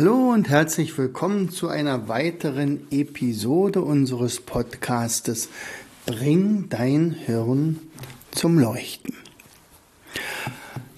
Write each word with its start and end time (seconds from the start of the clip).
Hallo 0.00 0.32
und 0.32 0.48
herzlich 0.48 0.96
willkommen 0.96 1.50
zu 1.50 1.68
einer 1.68 2.08
weiteren 2.08 2.90
Episode 2.90 3.82
unseres 3.82 4.40
Podcastes 4.40 5.50
Bring 6.06 6.70
dein 6.70 7.10
Hirn 7.10 7.78
zum 8.30 8.58
Leuchten. 8.58 9.14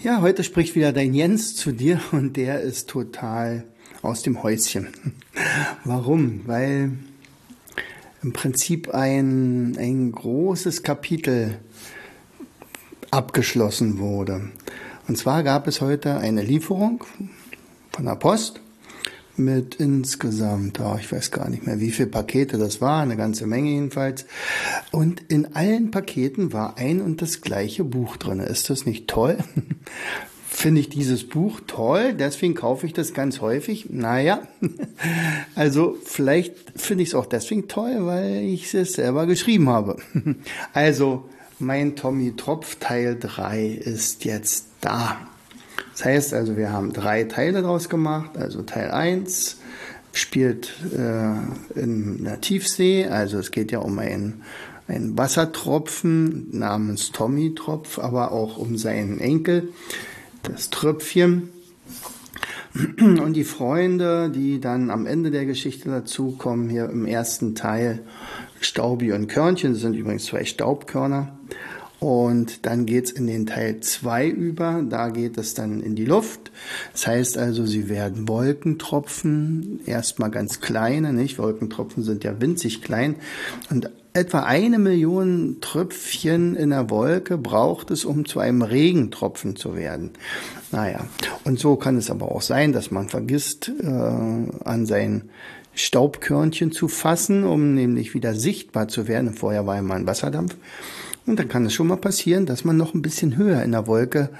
Ja, 0.05 0.21
heute 0.21 0.45
spricht 0.45 0.77
wieder 0.77 0.93
dein 0.93 1.15
Jens 1.15 1.57
zu 1.57 1.73
dir 1.73 2.01
und 2.13 2.37
der 2.37 2.61
ist 2.61 2.89
total 2.91 3.65
aus 4.03 4.23
dem 4.23 4.45
Häuschen. 4.45 4.87
Warum? 5.85 6.43
Weil 6.47 6.93
im 8.23 8.33
Prinzip 8.33 8.95
ein, 8.95 9.77
ein 9.81 10.13
großes 10.13 10.85
Kapitel 10.85 11.59
abgeschlossen 13.11 13.99
wurde. 13.99 14.53
Und 15.09 15.19
zwar 15.19 15.43
gab 15.43 15.67
es 15.67 15.81
heute 15.81 16.19
eine 16.19 16.43
Lieferung 16.43 17.03
von 17.91 18.05
der 18.05 18.15
Post 18.15 18.62
mit 19.37 19.77
insgesamt, 19.77 20.81
oh, 20.81 20.97
ich 20.99 21.11
weiß 21.11 21.31
gar 21.31 21.49
nicht 21.49 21.67
mehr, 21.67 21.81
wie 21.81 21.91
viele 21.91 22.09
Pakete 22.09 22.59
das 22.59 22.81
war, 22.81 23.03
eine 23.03 23.17
ganze 23.17 23.47
Menge 23.47 23.71
jedenfalls. 23.71 24.27
Und 24.91 25.23
in 25.29 25.55
allen 25.55 25.91
Paketen 25.91 26.53
war 26.53 26.79
ein 26.79 27.01
und 27.01 27.23
das 27.23 27.41
gleiche 27.41 27.85
Buch 27.85 28.17
drin. 28.17 28.41
Ist 28.41 28.71
das 28.71 28.87
nicht 28.87 29.09
toll? 29.09 29.39
Finde 30.49 30.83
ich 30.83 30.91
dieses 30.91 31.27
Buch 31.27 31.61
toll, 31.67 32.13
deswegen 32.13 32.55
kaufe 32.55 32.87
ich 32.87 32.93
das 32.93 33.15
ganz 33.15 33.41
häufig. 33.41 33.87
Naja, 33.89 34.43
also 35.55 35.97
vielleicht 36.05 36.55
finde 36.77 37.03
ich 37.03 37.09
es 37.09 37.15
auch 37.15 37.25
deswegen 37.25 37.69
toll, 37.69 38.05
weil 38.05 38.43
ich 38.43 38.73
es 38.75 38.93
selber 38.93 39.27
geschrieben 39.27 39.69
habe. 39.69 39.97
Also, 40.75 41.29
mein 41.59 41.97
Tommy 41.97 42.35
Tropf 42.37 42.77
Teil 42.77 43.17
3 43.19 43.67
ist 43.67 44.25
jetzt 44.25 44.67
da. 44.81 45.32
Das 45.93 46.05
heißt 46.05 46.35
also, 46.35 46.57
wir 46.57 46.73
haben 46.73 46.93
drei 46.93 47.25
Teile 47.25 47.63
daraus 47.63 47.89
gemacht. 47.89 48.37
Also 48.37 48.63
Teil 48.63 48.91
1 48.91 49.59
spielt 50.13 50.73
äh, 50.93 51.81
in 51.81 52.25
der 52.25 52.41
Tiefsee, 52.41 53.07
also 53.07 53.39
es 53.39 53.51
geht 53.51 53.73
ja 53.73 53.79
um 53.79 53.99
einen, 53.99 54.43
einen 54.89 55.17
Wassertropfen 55.17 56.49
namens 56.59 57.13
Tommy 57.13 57.55
Tropf, 57.55 57.99
aber 57.99 58.33
auch 58.33 58.59
um 58.59 58.77
seinen 58.77 59.21
Enkel, 59.21 59.69
das 60.43 60.71
Tröpfchen. 60.71 61.51
Und 62.75 63.35
die 63.35 63.45
Freunde, 63.45 64.31
die 64.31 64.59
dann 64.59 64.91
am 64.91 65.05
Ende 65.05 65.31
der 65.31 65.45
Geschichte 65.45 65.91
dazukommen, 65.91 66.71
hier 66.71 66.89
im 66.89 67.05
ersten 67.05 67.55
Teil, 67.55 68.01
Staubi 68.61 69.13
und 69.13 69.27
Körnchen, 69.29 69.73
das 69.73 69.83
sind 69.83 69.95
übrigens 69.95 70.25
zwei 70.25 70.45
Staubkörner. 70.45 71.37
Und 72.03 72.67
dann 72.67 72.85
geht's 72.85 73.13
in 73.13 73.29
den 73.29 73.47
Teil 73.47 73.79
2 73.79 74.27
über, 74.27 74.83
da 74.83 75.11
geht 75.11 75.39
es 75.39 75.55
dann 75.55 75.81
in 75.81 75.95
die 75.95 76.05
Luft. 76.05 76.51
Das 76.91 77.07
heißt 77.07 77.39
also, 77.39 77.65
sie 77.65 77.89
werden 77.89 78.27
Wolkentropfen, 78.27 79.79
erstmal 79.87 80.33
ganz 80.33 80.61
kleine, 80.61 81.13
nicht? 81.13 81.39
Wolkentropfen 81.39 82.03
sind 82.03 82.25
ja 82.25 82.41
winzig 82.41 82.83
klein. 82.83 83.15
Und 83.71 83.89
etwa 84.15 84.41
eine 84.41 84.81
Million 84.81 85.59
Tröpfchen 85.61 86.57
in 86.57 86.71
der 86.71 86.91
Wolke 86.91 87.39
braucht 87.39 87.93
es, 87.93 88.05
um 88.05 88.25
zu 88.25 88.41
einem 88.41 88.63
Regentropfen 88.63 89.55
zu 89.55 89.77
werden. 89.77 90.11
Naja, 90.73 91.05
und 91.45 91.61
so 91.61 91.77
kann 91.77 91.97
es 91.97 92.11
aber 92.11 92.33
auch 92.33 92.43
sein, 92.43 92.73
dass 92.73 92.91
man 92.91 93.11
vergisst, 93.11 93.71
äh, 93.81 93.87
an 93.87 94.87
sein 94.87 95.31
Staubkörnchen 95.75 96.73
zu 96.73 96.89
fassen, 96.89 97.45
um 97.45 97.77
nämlich 97.77 98.13
wieder 98.13 98.35
sichtbar 98.35 98.89
zu 98.89 99.07
werden. 99.07 99.35
Vorher 99.35 99.69
war 99.69 99.81
mal 99.83 100.01
ein 100.01 100.07
Wasserdampf. 100.09 100.57
Und 101.25 101.39
dann 101.39 101.49
kann 101.49 101.67
es 101.67 101.75
schon 101.75 101.87
mal 101.87 101.97
passieren, 101.97 102.47
dass 102.47 102.65
man 102.65 102.77
noch 102.77 102.95
ein 102.95 103.03
bisschen 103.03 103.37
höher 103.37 103.63
in 103.63 103.73
der 103.73 103.87
Wolke 103.87 104.31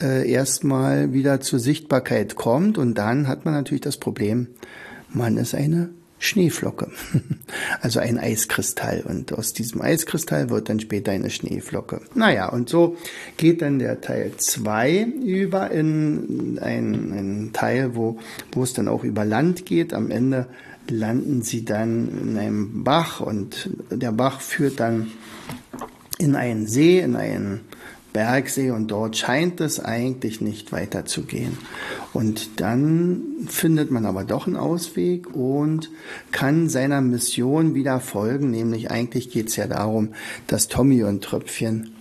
äh, 0.00 0.30
erstmal 0.30 1.12
wieder 1.12 1.40
zur 1.40 1.58
Sichtbarkeit 1.58 2.34
kommt. 2.34 2.78
Und 2.78 2.94
dann 2.94 3.28
hat 3.28 3.44
man 3.44 3.54
natürlich 3.54 3.82
das 3.82 3.98
Problem, 3.98 4.48
man 5.12 5.36
ist 5.36 5.54
eine 5.54 5.90
Schneeflocke, 6.18 6.90
also 7.80 7.98
ein 7.98 8.18
Eiskristall. 8.18 9.02
Und 9.06 9.32
aus 9.32 9.52
diesem 9.52 9.82
Eiskristall 9.82 10.50
wird 10.50 10.68
dann 10.68 10.80
später 10.80 11.12
eine 11.12 11.30
Schneeflocke. 11.30 12.02
Naja, 12.14 12.48
und 12.48 12.68
so 12.68 12.96
geht 13.36 13.62
dann 13.62 13.78
der 13.78 14.00
Teil 14.00 14.32
2 14.36 15.02
über 15.24 15.70
in 15.70 16.58
einen 16.60 17.52
Teil, 17.52 17.96
wo, 17.96 18.18
wo 18.52 18.62
es 18.62 18.74
dann 18.74 18.88
auch 18.88 19.02
über 19.02 19.24
Land 19.24 19.66
geht. 19.66 19.94
Am 19.94 20.10
Ende 20.10 20.46
landen 20.88 21.42
sie 21.42 21.64
dann 21.64 22.08
in 22.08 22.38
einem 22.38 22.84
Bach 22.84 23.20
und 23.20 23.70
der 23.90 24.12
Bach 24.12 24.40
führt 24.40 24.78
dann 24.80 25.10
in 26.20 26.36
einen 26.36 26.66
See, 26.66 27.00
in 27.00 27.16
einen 27.16 27.60
Bergsee 28.12 28.70
und 28.70 28.88
dort 28.88 29.16
scheint 29.16 29.60
es 29.60 29.80
eigentlich 29.80 30.40
nicht 30.40 30.72
weiterzugehen. 30.72 31.56
Und 32.12 32.60
dann 32.60 33.22
findet 33.46 33.90
man 33.90 34.04
aber 34.04 34.24
doch 34.24 34.46
einen 34.46 34.56
Ausweg 34.56 35.34
und 35.34 35.90
kann 36.32 36.68
seiner 36.68 37.00
Mission 37.00 37.74
wieder 37.74 38.00
folgen, 38.00 38.50
nämlich 38.50 38.90
eigentlich 38.90 39.30
geht 39.30 39.48
es 39.48 39.56
ja 39.56 39.66
darum, 39.66 40.10
dass 40.46 40.68
Tommy 40.68 41.04
und 41.04 41.22
Tröpfchen 41.22 41.92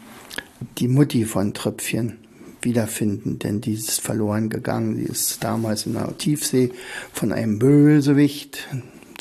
die 0.77 0.87
Mutti 0.87 1.25
von 1.25 1.53
Tröpfchen 1.53 2.17
wiederfinden, 2.61 3.39
denn 3.39 3.61
die 3.61 3.73
ist 3.73 4.01
verloren 4.01 4.49
gegangen. 4.49 4.97
Die 4.97 5.03
ist 5.03 5.43
damals 5.43 5.85
in 5.85 5.93
der 5.93 6.17
Tiefsee 6.17 6.71
von 7.13 7.31
einem 7.31 7.59
Bösewicht, 7.59 8.67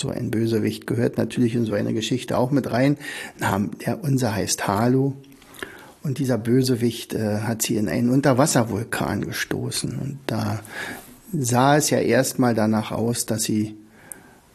so 0.00 0.10
ein 0.10 0.30
Bösewicht 0.30 0.86
gehört 0.86 1.18
natürlich 1.18 1.54
in 1.54 1.64
so 1.64 1.74
eine 1.74 1.92
Geschichte 1.92 2.38
auch 2.38 2.50
mit 2.50 2.70
rein. 2.70 2.96
Der, 3.40 4.02
unser 4.02 4.34
heißt 4.34 4.66
Halu. 4.66 5.14
Und 6.02 6.18
dieser 6.18 6.38
Bösewicht 6.38 7.12
äh, 7.14 7.40
hat 7.40 7.62
sie 7.62 7.76
in 7.76 7.88
einen 7.88 8.10
Unterwasservulkan 8.10 9.24
gestoßen. 9.24 9.98
Und 9.98 10.18
da 10.26 10.60
sah 11.32 11.76
es 11.76 11.90
ja 11.90 11.98
erstmal 11.98 12.54
danach 12.54 12.92
aus, 12.92 13.26
dass 13.26 13.42
sie 13.42 13.76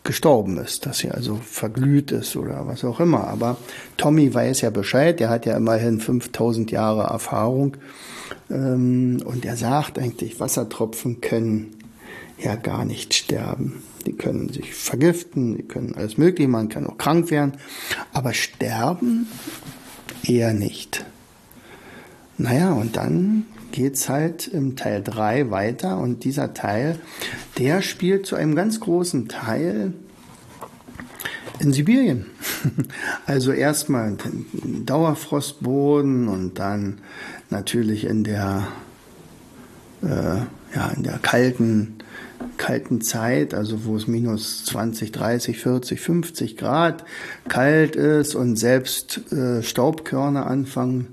gestorben 0.04 0.58
ist, 0.58 0.86
dass 0.86 1.00
sie 1.00 1.12
also 1.12 1.36
verglüht 1.36 2.12
ist 2.12 2.36
oder 2.36 2.68
was 2.68 2.84
auch 2.84 3.00
immer. 3.00 3.28
Aber 3.28 3.58
Tommy 3.98 4.34
weiß 4.34 4.62
ja 4.62 4.70
Bescheid, 4.70 5.20
der 5.20 5.30
hat 5.30 5.46
ja 5.46 5.56
immerhin 5.56 6.00
5000 6.00 6.72
Jahre 6.72 7.04
Erfahrung. 7.04 7.78
Ähm, 8.50 9.22
und 9.26 9.46
er 9.46 9.56
sagt 9.56 10.00
eigentlich, 10.00 10.40
Wassertropfen 10.40 11.22
können 11.22 11.83
ja 12.44 12.56
gar 12.56 12.86
nicht 12.86 13.14
sterben. 13.14 13.84
Die 14.06 14.14
können 14.14 14.50
sich 14.50 14.74
vergiften, 14.74 15.56
die 15.56 15.64
können 15.64 15.96
alles 15.96 16.18
Mögliche, 16.18 16.50
man 16.50 16.70
kann 16.70 16.88
auch 16.88 16.98
krank 16.98 17.32
werden, 17.32 17.54
aber 18.12 18.34
sterben 18.34 19.28
eher 20.24 20.54
nicht. 20.54 21.06
Naja, 22.38 22.74
und 22.74 22.98
dann 22.98 23.46
geht's 23.72 24.10
halt 24.10 24.48
im 24.48 24.76
Teil 24.76 25.02
3 25.04 25.52
weiter 25.52 25.98
und 25.98 26.24
dieser 26.24 26.54
Teil, 26.54 27.00
der 27.58 27.82
spielt 27.82 28.26
zu 28.26 28.36
einem 28.36 28.56
ganz 28.56 28.80
großen 28.80 29.28
Teil 29.28 29.94
in 31.60 31.74
Sibirien. 31.74 32.26
Also 33.26 33.52
erstmal 33.52 34.16
Dauerfrostboden 34.86 36.28
und 36.28 36.60
dann 36.60 37.00
natürlich 37.50 38.06
in 38.06 38.24
der, 38.24 38.68
äh, 40.02 40.38
ja, 40.76 40.90
in 40.96 41.04
der 41.04 41.20
kalten 41.20 42.03
kalten 42.64 43.02
Zeit, 43.02 43.54
also 43.54 43.84
wo 43.84 43.98
es 43.98 44.08
minus 44.08 44.64
20, 44.64 45.12
30, 45.12 45.60
40, 45.60 46.00
50 46.00 46.56
Grad 46.56 47.04
kalt 47.50 47.98
ist 47.98 48.36
und 48.36 48.56
selbst 48.56 49.34
äh, 49.34 49.62
Staubkörner 49.62 50.48
anfangen 50.48 51.10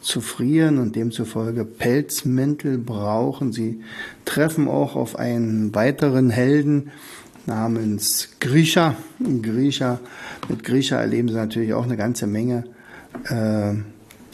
zu 0.00 0.22
frieren 0.22 0.78
und 0.78 0.96
demzufolge 0.96 1.66
Pelzmäntel 1.66 2.78
brauchen. 2.78 3.52
Sie 3.52 3.82
treffen 4.24 4.68
auch 4.68 4.96
auf 4.96 5.18
einen 5.18 5.74
weiteren 5.74 6.30
Helden 6.30 6.92
namens 7.44 8.30
Grisha. 8.40 8.96
Grisha 9.42 10.00
mit 10.48 10.64
Grisha 10.64 10.96
erleben 10.96 11.28
sie 11.28 11.34
natürlich 11.34 11.74
auch 11.74 11.84
eine 11.84 11.98
ganze 11.98 12.26
Menge 12.26 12.64
äh, 13.28 13.74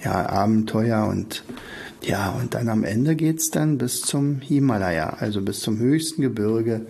ja, 0.05 0.29
Abenteuer 0.29 1.08
und 1.08 1.43
ja, 2.02 2.31
und 2.31 2.54
dann 2.54 2.69
am 2.69 2.84
Ende 2.84 3.16
geht's 3.16 3.50
dann 3.50 3.78
bis 3.78 4.02
zum 4.02 4.40
Himalaya, 4.40 5.10
also 5.20 5.40
bis 5.40 5.60
zum 5.60 5.78
höchsten 5.78 6.22
Gebirge 6.22 6.87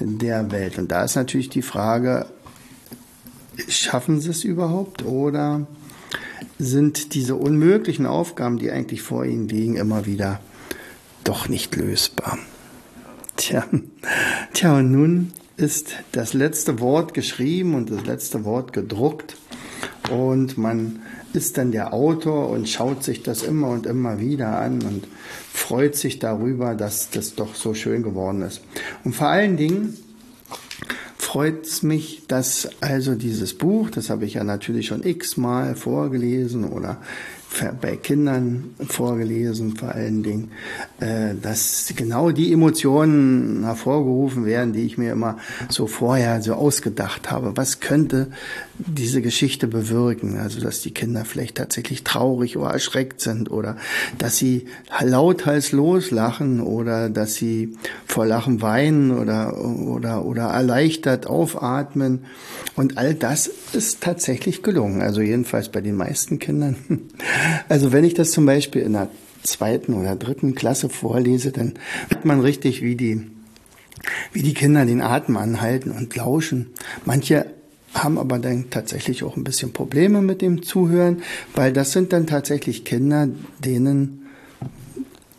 der 0.00 0.50
Welt. 0.50 0.78
Und 0.78 0.92
da 0.92 1.04
ist 1.04 1.16
natürlich 1.16 1.48
die 1.48 1.62
Frage, 1.62 2.26
schaffen 3.68 4.20
sie 4.20 4.30
es 4.30 4.44
überhaupt 4.44 5.04
oder 5.04 5.66
sind 6.58 7.14
diese 7.14 7.36
unmöglichen 7.36 8.06
Aufgaben, 8.06 8.58
die 8.58 8.70
eigentlich 8.70 9.02
vor 9.02 9.24
ihnen 9.24 9.48
liegen, 9.48 9.76
immer 9.76 10.06
wieder 10.06 10.40
doch 11.24 11.48
nicht 11.48 11.74
lösbar. 11.76 12.38
Tja, 13.36 13.64
tja, 14.52 14.78
und 14.78 14.92
nun 14.92 15.32
ist 15.56 15.92
das 16.12 16.34
letzte 16.34 16.80
Wort 16.80 17.14
geschrieben 17.14 17.74
und 17.74 17.90
das 17.90 18.04
letzte 18.06 18.44
Wort 18.44 18.72
gedruckt 18.72 19.36
und 20.10 20.58
man 20.58 21.00
ist 21.34 21.58
dann 21.58 21.72
der 21.72 21.92
Autor 21.92 22.50
und 22.50 22.68
schaut 22.68 23.04
sich 23.04 23.22
das 23.22 23.42
immer 23.42 23.68
und 23.68 23.86
immer 23.86 24.20
wieder 24.20 24.58
an 24.58 24.82
und 24.82 25.06
freut 25.52 25.96
sich 25.96 26.18
darüber, 26.18 26.74
dass 26.74 27.10
das 27.10 27.34
doch 27.34 27.54
so 27.54 27.74
schön 27.74 28.02
geworden 28.02 28.42
ist. 28.42 28.60
Und 29.04 29.14
vor 29.14 29.28
allen 29.28 29.56
Dingen 29.56 29.96
freut 31.16 31.66
es 31.66 31.82
mich, 31.82 32.26
dass 32.28 32.68
also 32.80 33.14
dieses 33.14 33.54
Buch, 33.54 33.90
das 33.90 34.10
habe 34.10 34.24
ich 34.24 34.34
ja 34.34 34.44
natürlich 34.44 34.86
schon 34.86 35.02
x-mal 35.02 35.74
vorgelesen 35.74 36.64
oder 36.64 36.98
bei 37.80 37.96
Kindern 37.96 38.74
vorgelesen, 38.86 39.76
vor 39.76 39.92
allen 39.92 40.22
Dingen, 40.22 40.50
äh, 41.00 41.34
dass 41.40 41.92
genau 41.96 42.30
die 42.30 42.52
Emotionen 42.52 43.64
hervorgerufen 43.64 44.44
werden, 44.44 44.72
die 44.72 44.82
ich 44.82 44.98
mir 44.98 45.12
immer 45.12 45.38
so 45.68 45.86
vorher 45.86 46.42
so 46.42 46.54
ausgedacht 46.54 47.30
habe. 47.30 47.56
Was 47.56 47.80
könnte 47.80 48.28
diese 48.78 49.22
Geschichte 49.22 49.66
bewirken? 49.66 50.38
Also, 50.38 50.60
dass 50.60 50.80
die 50.80 50.92
Kinder 50.92 51.24
vielleicht 51.24 51.56
tatsächlich 51.56 52.04
traurig 52.04 52.56
oder 52.56 52.70
erschreckt 52.70 53.20
sind 53.20 53.50
oder 53.50 53.76
dass 54.18 54.36
sie 54.36 54.66
lauthals 55.00 55.72
loslachen 55.72 56.60
oder 56.60 57.08
dass 57.10 57.34
sie 57.34 57.76
vor 58.06 58.26
Lachen 58.26 58.62
weinen 58.62 59.12
oder, 59.12 59.58
oder, 59.58 60.24
oder 60.24 60.44
erleichtert 60.44 61.26
aufatmen. 61.26 62.24
Und 62.76 62.98
all 62.98 63.14
das 63.14 63.50
ist 63.72 64.00
tatsächlich 64.00 64.62
gelungen. 64.62 65.00
Also 65.00 65.20
jedenfalls 65.20 65.68
bei 65.68 65.80
den 65.80 65.96
meisten 65.96 66.38
Kindern. 66.38 66.76
Also 67.68 67.92
wenn 67.92 68.04
ich 68.04 68.14
das 68.14 68.30
zum 68.30 68.46
Beispiel 68.46 68.82
in 68.82 68.92
der 68.92 69.08
zweiten 69.42 69.94
oder 69.94 70.16
dritten 70.16 70.54
Klasse 70.54 70.88
vorlese, 70.88 71.52
dann 71.52 71.74
hört 72.08 72.24
man 72.24 72.40
richtig, 72.40 72.82
wie 72.82 72.96
die, 72.96 73.26
wie 74.32 74.42
die 74.42 74.54
Kinder 74.54 74.86
den 74.86 75.00
Atem 75.00 75.36
anhalten 75.36 75.90
und 75.90 76.14
lauschen. 76.16 76.70
Manche 77.04 77.46
haben 77.92 78.18
aber 78.18 78.38
dann 78.38 78.70
tatsächlich 78.70 79.22
auch 79.22 79.36
ein 79.36 79.44
bisschen 79.44 79.72
Probleme 79.72 80.20
mit 80.20 80.42
dem 80.42 80.62
Zuhören, 80.62 81.22
weil 81.54 81.72
das 81.72 81.92
sind 81.92 82.12
dann 82.12 82.26
tatsächlich 82.26 82.84
Kinder, 82.84 83.28
denen 83.58 84.26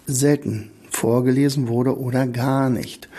selten 0.08 0.72
vorgelesen 0.90 1.68
wurde 1.68 2.00
oder 2.00 2.26
gar 2.28 2.70
nicht 2.70 3.10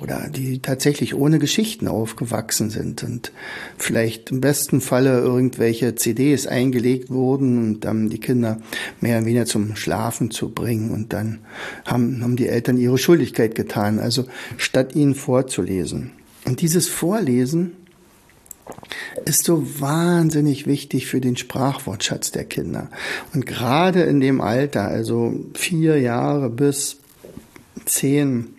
oder 0.00 0.28
die 0.28 0.60
tatsächlich 0.60 1.14
ohne 1.14 1.38
Geschichten 1.38 1.88
aufgewachsen 1.88 2.70
sind 2.70 3.02
und 3.02 3.32
vielleicht 3.78 4.30
im 4.30 4.40
besten 4.40 4.80
Falle 4.80 5.20
irgendwelche 5.20 5.94
CDs 5.94 6.46
eingelegt 6.46 7.10
wurden 7.10 7.58
und 7.58 7.80
dann 7.80 8.10
die 8.10 8.20
Kinder 8.20 8.60
mehr 9.00 9.18
oder 9.18 9.26
weniger 9.26 9.46
zum 9.46 9.76
Schlafen 9.76 10.30
zu 10.30 10.50
bringen 10.50 10.90
und 10.90 11.12
dann 11.12 11.40
haben, 11.84 12.22
haben 12.22 12.36
die 12.36 12.48
Eltern 12.48 12.76
ihre 12.76 12.98
Schuldigkeit 12.98 13.54
getan, 13.54 13.98
also 13.98 14.24
statt 14.56 14.94
ihnen 14.94 15.14
vorzulesen. 15.14 16.12
Und 16.44 16.60
dieses 16.60 16.88
Vorlesen 16.88 17.72
ist 19.24 19.44
so 19.44 19.80
wahnsinnig 19.80 20.66
wichtig 20.66 21.06
für 21.06 21.20
den 21.20 21.36
Sprachwortschatz 21.36 22.32
der 22.32 22.44
Kinder. 22.44 22.90
Und 23.32 23.46
gerade 23.46 24.02
in 24.02 24.20
dem 24.20 24.40
Alter, 24.40 24.88
also 24.88 25.34
vier 25.54 26.00
Jahre 26.00 26.50
bis 26.50 26.98
zehn, 27.84 28.54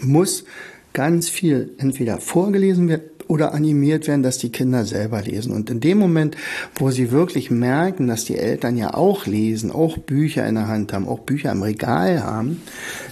muss 0.00 0.44
ganz 0.92 1.28
viel 1.28 1.74
entweder 1.78 2.18
vorgelesen 2.18 2.88
wird 2.88 3.02
oder 3.30 3.54
animiert 3.54 4.08
werden, 4.08 4.24
dass 4.24 4.38
die 4.38 4.50
Kinder 4.50 4.84
selber 4.84 5.22
lesen. 5.22 5.52
Und 5.52 5.70
in 5.70 5.78
dem 5.78 5.98
Moment, 5.98 6.36
wo 6.74 6.90
sie 6.90 7.12
wirklich 7.12 7.50
merken, 7.50 8.08
dass 8.08 8.24
die 8.24 8.36
Eltern 8.36 8.76
ja 8.76 8.94
auch 8.94 9.26
lesen, 9.26 9.70
auch 9.70 9.98
Bücher 9.98 10.46
in 10.48 10.56
der 10.56 10.66
Hand 10.66 10.92
haben, 10.92 11.06
auch 11.06 11.20
Bücher 11.20 11.52
im 11.52 11.62
Regal 11.62 12.24
haben, 12.24 12.60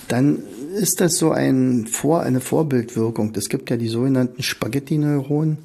dann 0.09 0.39
ist 0.75 1.01
das 1.01 1.17
so 1.17 1.31
ein 1.31 1.87
Vor, 1.87 2.23
eine 2.23 2.41
Vorbildwirkung. 2.41 3.33
Es 3.37 3.49
gibt 3.49 3.71
ja 3.71 3.77
die 3.77 3.89
sogenannten 3.89 4.43
Spaghetti-Neuronen 4.43 5.59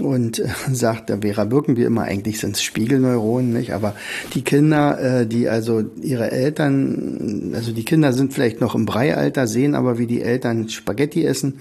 und 0.00 0.38
äh, 0.38 0.48
sagt 0.72 1.08
der 1.08 1.18
Vera 1.22 1.44
Birken 1.44 1.76
wie 1.76 1.84
immer, 1.84 2.02
eigentlich 2.02 2.40
sind 2.40 2.58
Spiegelneuronen, 2.58 3.52
nicht? 3.52 3.72
Aber 3.72 3.94
die 4.34 4.42
Kinder, 4.42 4.98
äh, 5.00 5.26
die 5.26 5.48
also 5.48 5.84
ihre 6.00 6.30
Eltern, 6.30 7.52
also 7.54 7.72
die 7.72 7.84
Kinder 7.84 8.12
sind 8.12 8.32
vielleicht 8.32 8.60
noch 8.60 8.74
im 8.74 8.86
Breialter, 8.86 9.46
sehen 9.46 9.74
aber, 9.74 9.98
wie 9.98 10.06
die 10.06 10.22
Eltern 10.22 10.68
Spaghetti 10.68 11.24
essen 11.24 11.60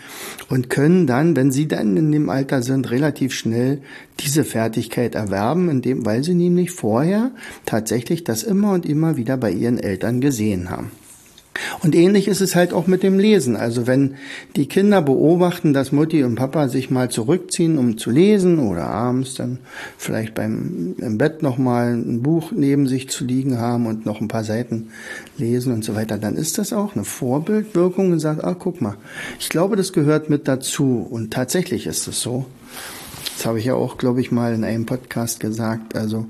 und 0.49 0.69
können 0.69 1.07
dann, 1.07 1.35
wenn 1.35 1.51
sie 1.51 1.67
dann 1.67 1.97
in 1.97 2.11
dem 2.11 2.29
Alter 2.29 2.61
sind, 2.61 2.91
relativ 2.91 3.33
schnell 3.33 3.81
diese 4.19 4.43
Fertigkeit 4.43 5.15
erwerben, 5.15 5.69
indem, 5.69 6.05
weil 6.05 6.23
sie 6.23 6.33
nämlich 6.33 6.71
vorher 6.71 7.31
tatsächlich 7.65 8.23
das 8.23 8.43
immer 8.43 8.73
und 8.73 8.85
immer 8.85 9.17
wieder 9.17 9.37
bei 9.37 9.51
ihren 9.51 9.77
Eltern 9.77 10.21
gesehen 10.21 10.69
haben. 10.69 10.91
Und 11.83 11.95
ähnlich 11.95 12.27
ist 12.27 12.42
es 12.42 12.56
halt 12.56 12.74
auch 12.74 12.88
mit 12.88 13.04
dem 13.04 13.19
Lesen. 13.19 13.56
Also 13.56 13.88
wenn 13.88 14.15
die 14.56 14.68
Kinder 14.68 15.01
beobachten, 15.01 15.74
dass 15.74 15.92
Mutti 15.92 16.24
und 16.24 16.36
Papa 16.36 16.69
sich 16.69 16.89
mal 16.89 17.09
zurückziehen, 17.09 17.77
um 17.77 17.98
zu 17.98 18.12
lesen 18.12 18.59
oder 18.59 18.86
abends 18.88 19.36
dann 19.36 19.59
vielleicht 19.98 20.33
beim 20.33 20.95
im 20.98 21.18
Bett 21.18 21.44
noch 21.44 21.57
mal 21.57 21.94
ein 21.94 22.21
Buch 22.21 22.51
neben 22.56 22.88
sich 22.88 23.09
zu 23.09 23.25
liegen 23.25 23.59
haben 23.59 23.86
und 23.86 24.06
noch 24.06 24.21
ein 24.21 24.27
paar 24.27 24.44
Seiten 24.44 24.89
lesen 25.38 25.74
und 25.74 25.83
so 25.83 25.95
weiter, 25.95 26.18
dann 26.18 26.36
ist 26.36 26.57
das 26.57 26.74
auch 26.74 26.95
eine 26.95 27.06
Vorbildwirkung 27.06 28.12
und 28.12 28.19
sagt, 28.19 28.44
ah, 28.44 28.56
guck 28.57 28.81
mal, 28.81 28.95
ich 29.39 29.50
glaube, 29.50 29.75
das 29.75 29.94
gehört 29.94 30.30
mit 30.30 30.48
dazu 30.48 31.06
und 31.09 31.31
tatsächlich 31.31 31.88
ist 31.88 32.07
es 32.07 32.21
so. 32.21 32.45
Das 33.37 33.45
habe 33.45 33.59
ich 33.59 33.65
ja 33.65 33.75
auch, 33.75 33.99
glaube 33.99 34.19
ich, 34.19 34.31
mal 34.31 34.55
in 34.55 34.63
einem 34.63 34.87
Podcast 34.87 35.39
gesagt. 35.39 35.95
Also, 35.95 36.25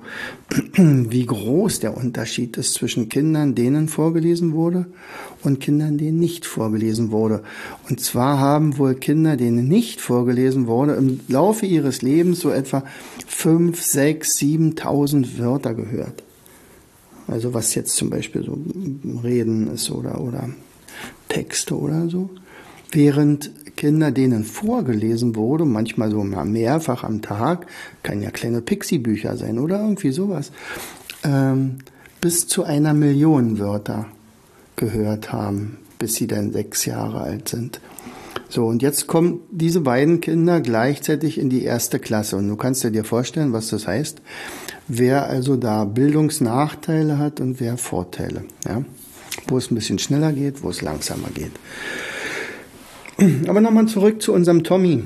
wie 0.76 1.26
groß 1.26 1.80
der 1.80 1.96
Unterschied 1.96 2.58
ist 2.58 2.74
zwischen 2.74 3.08
Kindern, 3.08 3.56
denen 3.56 3.88
vorgelesen 3.88 4.52
wurde 4.52 4.88
und 5.42 5.62
Kindern, 5.62 5.98
denen 5.98 6.20
nicht 6.20 6.46
vorgelesen 6.46 7.10
wurde. 7.12 7.44
Und 7.90 8.02
zwar 8.02 8.40
haben 8.40 8.78
wohl 8.78 8.94
Kinder, 8.94 9.38
denen 9.38 9.70
nicht 9.70 10.02
vorgelesen 10.02 10.68
wurde, 10.68 10.96
im 10.96 11.22
Laufe 11.30 11.66
ihres 11.66 12.02
Lebens 12.02 12.42
so 12.42 12.50
etwa 12.50 12.84
fünf, 13.26 13.82
sechs, 13.82 14.36
siebentausend 14.36 15.40
Wörter 15.40 15.76
gehört. 15.76 16.24
Also 17.26 17.54
was 17.54 17.74
jetzt 17.74 17.96
zum 17.96 18.10
Beispiel 18.10 18.44
so 18.44 18.60
Reden 19.24 19.74
ist 19.74 19.90
oder, 19.92 20.20
oder 20.20 20.50
Texte 21.30 21.74
oder 21.78 22.10
so. 22.10 22.30
Während 22.92 23.52
Kinder, 23.78 24.12
denen 24.12 24.44
vorgelesen 24.44 25.36
wurde, 25.36 25.64
manchmal 25.64 26.12
so 26.12 26.24
mehrfach 26.24 27.04
am 27.04 27.22
Tag, 27.22 27.68
kann 28.04 28.22
ja 28.22 28.32
kleine 28.32 28.62
Pixie-Bücher 28.62 29.38
sein 29.38 29.60
oder 29.60 29.80
irgendwie 29.80 30.12
sowas, 30.12 30.52
ähm, 31.24 31.78
bis 32.20 32.48
zu 32.48 32.64
einer 32.64 32.94
Million 32.94 33.60
Wörter 33.60 34.08
gehört 34.76 35.32
haben, 35.32 35.78
bis 36.00 36.16
sie 36.16 36.28
dann 36.28 36.52
sechs 36.52 36.86
Jahre 36.86 37.22
alt 37.22 37.48
sind. 37.48 37.80
So, 38.50 38.66
und 38.66 38.82
jetzt 38.82 39.08
kommen 39.08 39.42
diese 39.52 39.82
beiden 39.82 40.22
Kinder 40.22 40.62
gleichzeitig 40.62 41.38
in 41.38 41.50
die 41.50 41.64
erste 41.64 42.00
Klasse. 42.00 42.38
Und 42.38 42.48
du 42.48 42.56
kannst 42.56 42.84
dir 42.84 43.04
vorstellen, 43.04 43.52
was 43.52 43.70
das 43.70 43.88
heißt, 43.88 44.22
wer 44.88 45.28
also 45.28 45.58
da 45.58 45.84
Bildungsnachteile 45.84 47.18
hat 47.18 47.42
und 47.42 47.60
wer 47.60 47.78
Vorteile. 47.78 48.46
Ja? 48.66 48.84
Wo 49.48 49.58
es 49.58 49.70
ein 49.70 49.76
bisschen 49.76 50.00
schneller 50.00 50.32
geht, 50.32 50.64
wo 50.64 50.70
es 50.70 50.82
langsamer 50.82 51.30
geht. 51.34 51.52
Aber 53.48 53.62
nochmal 53.62 53.88
zurück 53.88 54.22
zu 54.22 54.34
unserem 54.34 54.64
Tommy. 54.64 55.04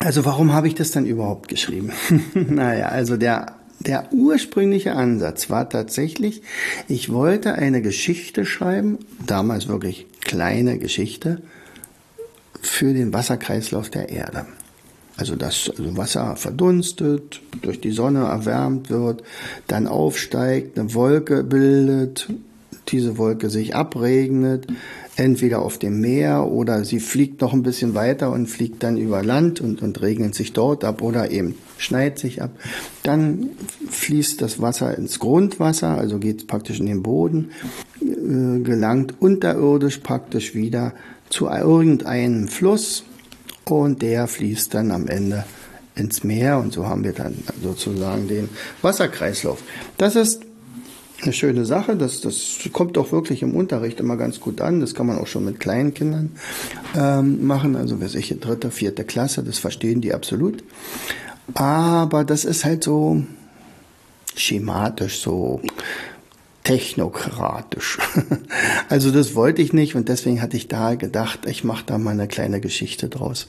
Also 0.00 0.24
warum 0.24 0.52
habe 0.52 0.68
ich 0.68 0.74
das 0.74 0.90
dann 0.90 1.06
überhaupt 1.06 1.48
geschrieben? 1.48 1.92
naja, 2.34 2.88
also 2.88 3.16
der, 3.16 3.56
der 3.80 4.12
ursprüngliche 4.12 4.94
Ansatz 4.94 5.50
war 5.50 5.68
tatsächlich, 5.68 6.42
ich 6.88 7.12
wollte 7.12 7.54
eine 7.54 7.80
Geschichte 7.80 8.44
schreiben, 8.44 8.98
damals 9.26 9.68
wirklich 9.68 10.06
kleine 10.20 10.78
Geschichte, 10.78 11.42
für 12.60 12.92
den 12.92 13.12
Wasserkreislauf 13.12 13.90
der 13.90 14.08
Erde. 14.08 14.46
Also 15.16 15.36
dass 15.36 15.70
also 15.70 15.96
Wasser 15.96 16.34
verdunstet, 16.36 17.40
durch 17.62 17.80
die 17.80 17.92
Sonne 17.92 18.24
erwärmt 18.24 18.90
wird, 18.90 19.22
dann 19.68 19.86
aufsteigt, 19.86 20.78
eine 20.78 20.92
Wolke 20.94 21.44
bildet, 21.44 22.28
diese 22.88 23.16
Wolke 23.16 23.48
sich 23.48 23.76
abregnet, 23.76 24.66
entweder 25.16 25.62
auf 25.62 25.78
dem 25.78 26.00
Meer 26.00 26.46
oder 26.46 26.84
sie 26.84 27.00
fliegt 27.00 27.40
noch 27.40 27.52
ein 27.52 27.62
bisschen 27.62 27.94
weiter 27.94 28.30
und 28.30 28.46
fliegt 28.46 28.82
dann 28.82 28.96
über 28.96 29.22
Land 29.22 29.60
und, 29.60 29.82
und 29.82 30.00
regnet 30.02 30.34
sich 30.34 30.52
dort 30.52 30.84
ab 30.84 31.02
oder 31.02 31.30
eben 31.30 31.54
schneit 31.78 32.18
sich 32.18 32.42
ab. 32.42 32.50
Dann 33.02 33.50
fließt 33.88 34.40
das 34.42 34.60
Wasser 34.60 34.96
ins 34.96 35.18
Grundwasser, 35.18 35.96
also 35.96 36.18
geht 36.18 36.46
praktisch 36.46 36.80
in 36.80 36.86
den 36.86 37.02
Boden, 37.02 37.50
äh, 38.00 38.60
gelangt 38.60 39.14
unterirdisch 39.20 39.98
praktisch 39.98 40.54
wieder 40.54 40.94
zu 41.30 41.46
irgendeinem 41.46 42.48
Fluss 42.48 43.04
und 43.64 44.02
der 44.02 44.26
fließt 44.26 44.74
dann 44.74 44.90
am 44.90 45.06
Ende 45.06 45.44
ins 45.96 46.24
Meer 46.24 46.58
und 46.58 46.72
so 46.72 46.86
haben 46.86 47.04
wir 47.04 47.12
dann 47.12 47.36
sozusagen 47.62 48.26
den 48.26 48.48
Wasserkreislauf. 48.82 49.62
Das 49.96 50.16
ist 50.16 50.42
eine 51.24 51.32
schöne 51.32 51.64
Sache. 51.64 51.96
Das, 51.96 52.20
das 52.20 52.58
kommt 52.72 52.96
auch 52.98 53.12
wirklich 53.12 53.42
im 53.42 53.54
Unterricht 53.54 54.00
immer 54.00 54.16
ganz 54.16 54.40
gut 54.40 54.60
an. 54.60 54.80
Das 54.80 54.94
kann 54.94 55.06
man 55.06 55.18
auch 55.18 55.26
schon 55.26 55.44
mit 55.44 55.60
kleinen 55.60 55.94
Kindern 55.94 56.32
ähm, 56.96 57.46
machen. 57.46 57.76
Also 57.76 58.00
wer 58.00 58.08
sich 58.08 58.34
dritte, 58.40 58.70
vierte 58.70 59.04
Klasse, 59.04 59.42
das 59.42 59.58
verstehen 59.58 60.00
die 60.00 60.14
absolut. 60.14 60.62
Aber 61.54 62.24
das 62.24 62.44
ist 62.44 62.64
halt 62.64 62.84
so 62.84 63.24
schematisch, 64.34 65.20
so 65.20 65.60
technokratisch. 66.64 67.98
Also 68.88 69.10
das 69.10 69.34
wollte 69.34 69.62
ich 69.62 69.72
nicht 69.72 69.96
und 69.96 70.08
deswegen 70.08 70.40
hatte 70.40 70.56
ich 70.56 70.68
da 70.68 70.94
gedacht, 70.94 71.46
ich 71.46 71.64
mache 71.64 71.84
da 71.86 71.98
mal 71.98 72.12
eine 72.12 72.28
kleine 72.28 72.60
Geschichte 72.60 73.08
draus. 73.08 73.48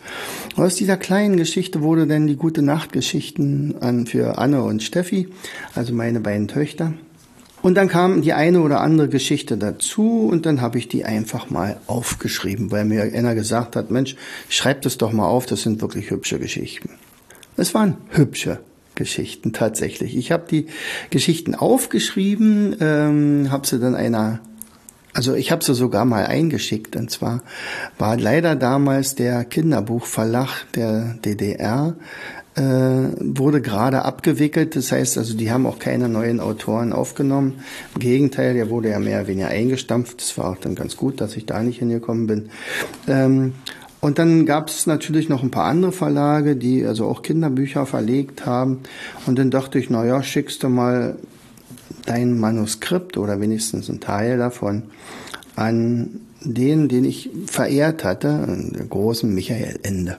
Aus 0.56 0.76
dieser 0.76 0.98
kleinen 0.98 1.38
Geschichte 1.38 1.82
wurde 1.82 2.08
dann 2.08 2.26
die 2.26 2.38
gute 2.38 2.62
Nachtgeschichten 2.62 3.76
an 3.82 4.08
für 4.08 4.38
Anne 4.38 4.64
und 4.64 4.82
Steffi, 4.82 5.28
also 5.76 5.94
meine 5.94 6.22
beiden 6.22 6.48
Töchter. 6.48 6.94
Und 7.66 7.74
dann 7.74 7.88
kam 7.88 8.22
die 8.22 8.34
eine 8.34 8.62
oder 8.62 8.82
andere 8.82 9.10
Geschichte 9.10 9.58
dazu 9.58 10.30
und 10.32 10.46
dann 10.46 10.62
habe 10.62 10.78
ich 10.78 10.88
die 10.88 11.04
einfach 11.04 11.50
mal 11.50 11.78
aufgeschrieben, 11.88 12.70
weil 12.70 12.86
mir 12.86 13.02
einer 13.02 13.34
gesagt 13.34 13.76
hat, 13.76 13.90
Mensch, 13.90 14.16
schreib 14.50 14.84
das 14.84 15.00
doch 15.00 15.12
mal 15.12 15.26
auf, 15.26 15.48
das 15.48 15.64
sind 15.64 15.82
wirklich 15.82 16.12
hübsche 16.12 16.38
Geschichten. 16.38 16.92
Es 17.58 17.74
waren 17.74 17.98
hübsche 18.12 18.60
Geschichten 18.94 19.52
tatsächlich. 19.52 20.16
Ich 20.16 20.32
habe 20.32 20.44
die 20.48 20.68
Geschichten 21.10 21.56
aufgeschrieben, 21.56 22.76
ähm, 22.82 23.48
habe 23.50 23.66
sie 23.66 23.80
dann 23.80 23.96
einer, 23.96 24.42
also 25.14 25.34
ich 25.34 25.52
habe 25.52 25.66
sie 25.66 25.74
sogar 25.74 26.06
mal 26.06 26.28
eingeschickt. 26.28 26.96
Und 26.96 27.10
zwar 27.10 27.42
war 27.98 28.16
leider 28.16 28.56
damals 28.56 29.16
der 29.16 29.44
Kinderbuchverlag 29.44 30.72
der 30.76 31.16
DDR 31.26 31.96
äh, 32.56 32.62
wurde 32.62 33.62
gerade 33.62 34.04
abgewickelt. 34.04 34.76
Das 34.76 34.92
heißt 34.92 35.18
also, 35.18 35.36
die 35.36 35.52
haben 35.52 35.66
auch 35.66 35.80
keine 35.80 36.10
neuen 36.10 36.40
Autoren 36.40 36.94
aufgenommen. 36.94 37.60
Im 37.94 38.00
Gegenteil, 38.00 38.54
der 38.54 38.70
wurde 38.70 38.90
ja 38.90 39.00
mehr 39.00 39.20
oder 39.20 39.28
weniger 39.28 39.48
eingestampft. 39.50 40.22
Das 40.22 40.38
war 40.38 40.52
auch 40.52 40.58
dann 40.58 40.76
ganz 40.76 40.98
gut, 40.98 41.22
dass 41.22 41.36
ich 41.36 41.46
da 41.46 41.62
nicht 41.62 41.80
hingekommen 41.80 42.28
bin. 42.28 42.50
Ähm, 43.08 43.54
und 44.00 44.20
dann 44.20 44.46
gab 44.46 44.70
es 44.70 44.86
natürlich 44.86 45.30
noch 45.30 45.42
ein 45.42 45.52
paar 45.52 45.66
andere 45.66 45.92
Verlage, 45.92 46.56
die 46.56 46.86
also 46.86 47.08
auch 47.08 47.24
Kinderbücher 47.24 47.86
verlegt 47.86 48.46
haben. 48.46 48.82
Und 49.26 49.40
dann 49.40 49.52
dachte 49.52 49.80
ich, 49.80 49.90
naja, 49.90 50.22
schickst 50.22 50.64
du 50.64 50.70
mal 50.70 51.18
dein 52.06 52.40
Manuskript 52.40 53.18
oder 53.18 53.42
wenigstens 53.42 53.90
ein 53.90 54.00
Teil 54.00 54.38
davon 54.38 54.84
an 55.56 56.22
den, 56.42 56.88
den 56.88 57.06
ich 57.06 57.32
verehrt 57.48 58.04
hatte, 58.04 58.46
den 58.46 58.90
großen 58.90 59.34
Michael 59.34 59.80
Ende. 59.84 60.18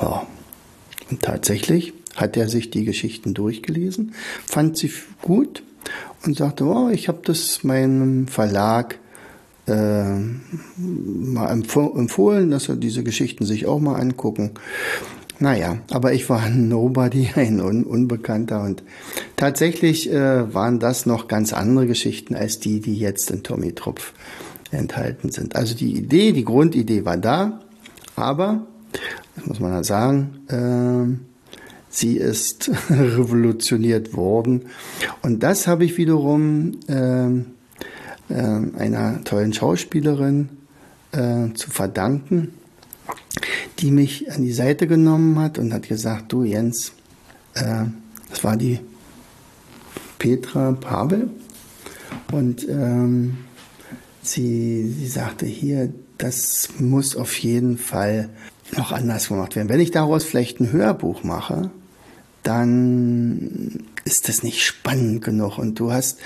Ja. 0.00 0.26
Und 1.10 1.22
tatsächlich 1.22 1.92
hat 2.14 2.36
er 2.36 2.48
sich 2.48 2.70
die 2.70 2.84
Geschichten 2.84 3.34
durchgelesen, 3.34 4.12
fand 4.46 4.76
sie 4.76 4.90
gut 5.22 5.62
und 6.24 6.36
sagte, 6.36 6.64
oh, 6.64 6.88
ich 6.88 7.08
habe 7.08 7.20
das 7.24 7.62
meinem 7.62 8.26
Verlag 8.26 8.98
äh, 9.66 10.04
mal 10.76 11.50
empfohlen, 11.50 12.50
dass 12.50 12.68
er 12.68 12.76
diese 12.76 13.02
Geschichten 13.02 13.44
sich 13.44 13.66
auch 13.66 13.80
mal 13.80 13.96
angucken. 13.96 14.52
Naja, 15.38 15.78
aber 15.90 16.14
ich 16.14 16.28
war 16.30 16.42
ein 16.42 16.68
Nobody, 16.68 17.28
ein 17.34 17.60
Un 17.60 17.84
Unbekannter 17.84 18.62
und 18.62 18.82
tatsächlich 19.36 20.10
äh, 20.10 20.52
waren 20.54 20.78
das 20.78 21.06
noch 21.06 21.28
ganz 21.28 21.52
andere 21.52 21.86
Geschichten 21.86 22.34
als 22.34 22.58
die, 22.58 22.80
die 22.80 22.96
jetzt 22.96 23.30
in 23.30 23.42
Tommy 23.42 23.72
Tropf 23.74 24.12
enthalten 24.70 25.30
sind. 25.30 25.54
Also 25.56 25.74
die 25.74 25.96
Idee, 25.96 26.32
die 26.32 26.44
Grundidee 26.44 27.04
war 27.04 27.16
da, 27.16 27.60
aber, 28.16 28.66
das 29.36 29.46
muss 29.46 29.60
man 29.60 29.72
ja 29.72 29.84
sagen, 29.84 30.40
äh, 30.48 31.36
sie 31.88 32.16
ist 32.16 32.70
revolutioniert 32.90 34.14
worden. 34.14 34.66
Und 35.22 35.42
das 35.42 35.66
habe 35.66 35.84
ich 35.84 35.96
wiederum 35.98 36.72
äh, 36.88 37.28
äh, 38.28 38.78
einer 38.78 39.22
tollen 39.24 39.52
Schauspielerin 39.52 40.48
äh, 41.12 41.52
zu 41.54 41.70
verdanken, 41.70 42.52
die 43.78 43.90
mich 43.90 44.32
an 44.32 44.42
die 44.42 44.52
Seite 44.52 44.86
genommen 44.86 45.38
hat 45.38 45.58
und 45.58 45.72
hat 45.72 45.88
gesagt, 45.88 46.32
du 46.32 46.42
Jens, 46.42 46.92
äh, 47.54 47.84
das 48.30 48.42
war 48.42 48.56
die 48.56 48.80
Petra 50.18 50.72
Pavel 50.72 51.30
und 52.32 52.68
ähm, 52.68 53.38
sie, 54.22 54.90
sie 54.90 55.06
sagte 55.06 55.46
hier, 55.46 55.92
das 56.18 56.70
muss 56.78 57.16
auf 57.16 57.38
jeden 57.38 57.78
Fall 57.78 58.30
noch 58.76 58.92
anders 58.92 59.28
gemacht 59.28 59.56
werden. 59.56 59.68
Wenn 59.68 59.80
ich 59.80 59.90
daraus 59.90 60.24
vielleicht 60.24 60.60
ein 60.60 60.72
Hörbuch 60.72 61.22
mache, 61.22 61.70
dann 62.42 63.84
ist 64.04 64.28
das 64.28 64.42
nicht 64.42 64.62
spannend 64.62 65.24
genug. 65.24 65.58
Und 65.58 65.80
du 65.80 65.92
hast, 65.92 66.18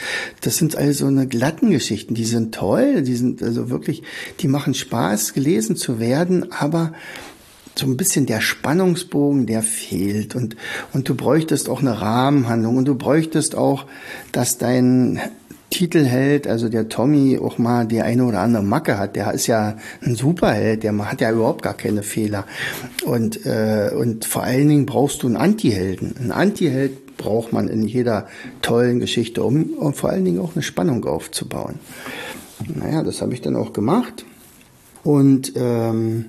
das 0.42 0.58
sind 0.58 0.76
also 0.76 1.06
eine 1.06 1.26
glatten 1.26 1.70
Geschichten, 1.70 2.14
die 2.14 2.26
sind 2.26 2.54
toll, 2.54 3.02
die 3.02 3.16
sind 3.16 3.42
also 3.42 3.70
wirklich, 3.70 4.02
die 4.40 4.48
machen 4.48 4.74
Spaß, 4.74 5.32
gelesen 5.32 5.76
zu 5.76 5.98
werden, 5.98 6.52
aber 6.52 6.92
so 7.74 7.86
ein 7.86 7.96
bisschen 7.96 8.26
der 8.26 8.40
Spannungsbogen, 8.40 9.46
der 9.46 9.62
fehlt. 9.62 10.34
Und, 10.34 10.56
und 10.92 11.08
du 11.08 11.14
bräuchtest 11.14 11.68
auch 11.68 11.80
eine 11.80 12.00
Rahmenhandlung 12.00 12.76
und 12.76 12.86
du 12.86 12.94
bräuchtest 12.94 13.54
auch, 13.54 13.86
dass 14.32 14.58
dein 14.58 15.20
Titelheld, 15.70 16.48
also 16.48 16.68
der 16.68 16.88
Tommy, 16.88 17.38
auch 17.38 17.56
mal 17.56 17.86
die 17.86 18.02
eine 18.02 18.24
oder 18.24 18.40
andere 18.40 18.64
Macke 18.64 18.98
hat. 18.98 19.14
Der 19.14 19.32
ist 19.32 19.46
ja 19.46 19.76
ein 20.02 20.16
Superheld, 20.16 20.82
der 20.82 20.96
hat 21.10 21.20
ja 21.20 21.30
überhaupt 21.30 21.62
gar 21.62 21.74
keine 21.74 22.02
Fehler. 22.02 22.44
Und, 23.04 23.46
äh, 23.46 23.90
und 23.96 24.24
vor 24.24 24.42
allen 24.42 24.68
Dingen 24.68 24.86
brauchst 24.86 25.22
du 25.22 25.28
einen 25.28 25.36
Antihelden. 25.36 26.14
Ein 26.18 26.32
Antiheld 26.32 27.16
braucht 27.16 27.52
man 27.52 27.68
in 27.68 27.84
jeder 27.84 28.26
tollen 28.62 28.98
Geschichte, 28.98 29.44
um, 29.44 29.74
um 29.74 29.94
vor 29.94 30.10
allen 30.10 30.24
Dingen 30.24 30.40
auch 30.40 30.54
eine 30.54 30.62
Spannung 30.62 31.04
aufzubauen. 31.04 31.76
Naja, 32.74 33.02
das 33.02 33.22
habe 33.22 33.32
ich 33.32 33.40
dann 33.40 33.56
auch 33.56 33.72
gemacht. 33.72 34.24
Und 35.04 35.52
ähm, 35.54 36.26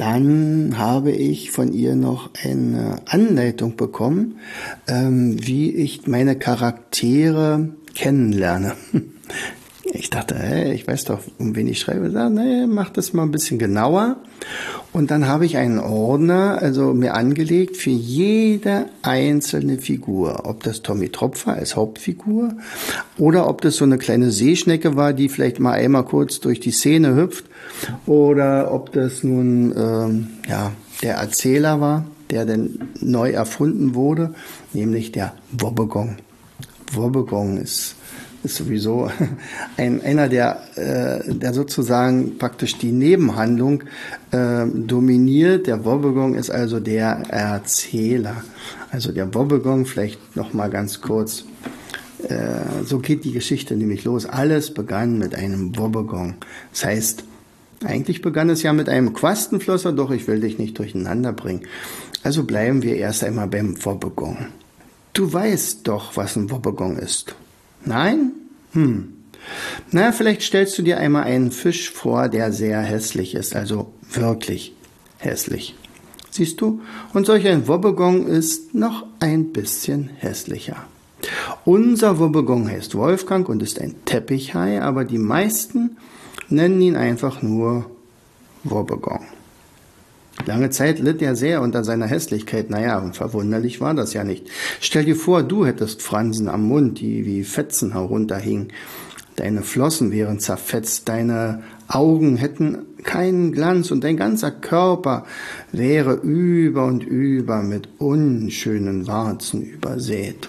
dann 0.00 0.78
habe 0.78 1.10
ich 1.10 1.50
von 1.50 1.74
ihr 1.74 1.94
noch 1.94 2.30
eine 2.42 3.02
Anleitung 3.04 3.76
bekommen, 3.76 4.38
ähm, 4.88 5.36
wie 5.38 5.70
ich 5.70 6.06
meine 6.06 6.36
Charaktere 6.36 7.68
kennenlerne. 7.94 8.76
Ich 9.92 10.08
dachte, 10.08 10.36
hey, 10.36 10.72
ich 10.72 10.86
weiß 10.86 11.04
doch, 11.04 11.20
um 11.38 11.56
wen 11.56 11.66
ich 11.66 11.80
schreibe. 11.80 12.10
Da, 12.10 12.30
nee, 12.30 12.66
mach 12.66 12.90
das 12.90 13.12
mal 13.12 13.24
ein 13.24 13.32
bisschen 13.32 13.58
genauer. 13.58 14.16
Und 14.92 15.10
dann 15.10 15.26
habe 15.26 15.46
ich 15.46 15.56
einen 15.56 15.80
Ordner, 15.80 16.58
also 16.60 16.94
mir 16.94 17.14
angelegt 17.14 17.76
für 17.76 17.90
jede 17.90 18.86
einzelne 19.02 19.78
Figur. 19.78 20.42
Ob 20.44 20.62
das 20.62 20.82
Tommy 20.82 21.08
Tropfer 21.08 21.54
als 21.54 21.74
Hauptfigur 21.74 22.54
oder 23.18 23.48
ob 23.48 23.62
das 23.62 23.76
so 23.76 23.84
eine 23.84 23.98
kleine 23.98 24.30
Seeschnecke 24.30 24.96
war, 24.96 25.12
die 25.12 25.28
vielleicht 25.28 25.58
mal 25.58 25.72
einmal 25.72 26.04
kurz 26.04 26.38
durch 26.38 26.60
die 26.60 26.72
Szene 26.72 27.16
hüpft 27.16 27.46
oder 28.06 28.72
ob 28.72 28.92
das 28.92 29.24
nun 29.24 29.74
ähm, 29.76 30.28
ja 30.48 30.72
der 31.02 31.16
Erzähler 31.16 31.80
war, 31.80 32.04
der 32.30 32.46
dann 32.46 32.88
neu 33.00 33.30
erfunden 33.30 33.94
wurde, 33.94 34.34
nämlich 34.72 35.12
der 35.12 35.34
Wobbegong. 35.52 36.16
Wobbegong 36.92 37.58
ist, 37.58 37.96
ist 38.42 38.56
sowieso 38.56 39.10
ein, 39.76 40.02
einer, 40.02 40.28
der, 40.28 40.62
äh, 40.76 41.34
der 41.34 41.52
sozusagen 41.52 42.38
praktisch 42.38 42.78
die 42.78 42.92
Nebenhandlung 42.92 43.84
äh, 44.30 44.66
dominiert. 44.66 45.66
Der 45.66 45.84
Wobbegong 45.84 46.34
ist 46.34 46.50
also 46.50 46.80
der 46.80 47.22
Erzähler. 47.28 48.42
Also 48.90 49.12
der 49.12 49.34
Wobbegong, 49.34 49.86
vielleicht 49.86 50.36
noch 50.36 50.52
mal 50.52 50.70
ganz 50.70 51.00
kurz. 51.00 51.44
Äh, 52.28 52.84
so 52.84 52.98
geht 52.98 53.24
die 53.24 53.32
Geschichte 53.32 53.76
nämlich 53.76 54.04
los. 54.04 54.26
Alles 54.26 54.72
begann 54.72 55.18
mit 55.18 55.34
einem 55.34 55.76
Wobbegong. 55.76 56.36
Das 56.72 56.84
heißt, 56.84 57.24
eigentlich 57.84 58.20
begann 58.20 58.50
es 58.50 58.62
ja 58.62 58.72
mit 58.72 58.88
einem 58.88 59.12
Quastenflosser, 59.12 59.92
doch 59.92 60.10
ich 60.10 60.26
will 60.28 60.40
dich 60.40 60.58
nicht 60.58 60.78
durcheinander 60.78 61.32
bringen. 61.32 61.62
Also 62.22 62.44
bleiben 62.44 62.82
wir 62.82 62.96
erst 62.96 63.24
einmal 63.24 63.48
beim 63.48 63.82
Wobbegong. 63.82 64.48
Du 65.14 65.32
weißt 65.32 65.88
doch, 65.88 66.16
was 66.16 66.36
ein 66.36 66.50
Wobbegong 66.50 66.98
ist. 66.98 67.34
Nein? 67.84 68.32
Hm. 68.72 69.14
Na, 69.90 70.12
vielleicht 70.12 70.42
stellst 70.42 70.78
du 70.78 70.82
dir 70.82 70.98
einmal 70.98 71.24
einen 71.24 71.50
Fisch 71.50 71.90
vor, 71.90 72.28
der 72.28 72.52
sehr 72.52 72.80
hässlich 72.80 73.34
ist, 73.34 73.56
also 73.56 73.92
wirklich 74.12 74.74
hässlich. 75.18 75.74
Siehst 76.30 76.60
du? 76.60 76.80
Und 77.12 77.26
solch 77.26 77.46
ein 77.48 77.66
Wobbegong 77.66 78.26
ist 78.26 78.74
noch 78.74 79.06
ein 79.18 79.52
bisschen 79.52 80.10
hässlicher. 80.18 80.76
Unser 81.64 82.18
Wobbegong 82.18 82.68
heißt 82.70 82.94
Wolfgang 82.94 83.48
und 83.48 83.62
ist 83.62 83.80
ein 83.80 83.96
Teppichhai, 84.04 84.80
aber 84.80 85.04
die 85.04 85.18
meisten 85.18 85.96
nennen 86.48 86.80
ihn 86.80 86.96
einfach 86.96 87.42
nur 87.42 87.90
Wobbegong. 88.64 89.26
Lange 90.46 90.70
Zeit 90.70 90.98
litt 90.98 91.22
er 91.22 91.36
sehr 91.36 91.62
unter 91.62 91.84
seiner 91.84 92.06
Hässlichkeit. 92.06 92.70
Naja, 92.70 92.98
und 92.98 93.16
verwunderlich 93.16 93.80
war 93.80 93.94
das 93.94 94.14
ja 94.14 94.24
nicht. 94.24 94.48
Stell 94.80 95.04
dir 95.04 95.16
vor, 95.16 95.42
du 95.42 95.66
hättest 95.66 96.02
Fransen 96.02 96.48
am 96.48 96.66
Mund, 96.66 97.00
die 97.00 97.26
wie 97.26 97.44
Fetzen 97.44 97.92
herunterhingen. 97.92 98.68
Deine 99.36 99.62
Flossen 99.62 100.12
wären 100.12 100.38
zerfetzt, 100.38 101.08
deine 101.08 101.62
Augen 101.88 102.36
hätten 102.36 102.78
keinen 103.04 103.52
Glanz 103.52 103.90
und 103.90 104.04
dein 104.04 104.16
ganzer 104.16 104.50
Körper 104.50 105.24
wäre 105.72 106.14
über 106.14 106.84
und 106.84 107.02
über 107.02 107.62
mit 107.62 107.88
unschönen 107.98 109.06
Warzen 109.06 109.62
übersät. 109.62 110.48